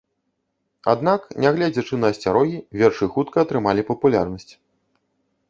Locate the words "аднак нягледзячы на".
0.93-2.07